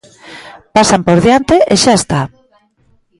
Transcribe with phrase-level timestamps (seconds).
[0.75, 2.21] Pasan por diante e xa está.